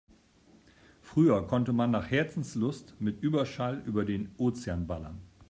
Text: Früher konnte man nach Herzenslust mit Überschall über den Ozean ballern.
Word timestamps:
Früher 1.03 1.45
konnte 1.45 1.73
man 1.73 1.91
nach 1.91 2.09
Herzenslust 2.09 2.95
mit 2.99 3.21
Überschall 3.21 3.83
über 3.85 4.03
den 4.03 4.33
Ozean 4.39 4.87
ballern. 4.87 5.21